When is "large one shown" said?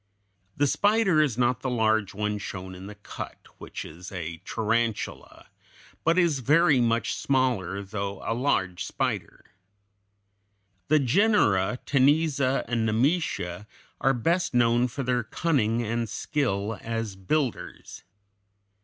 1.69-2.73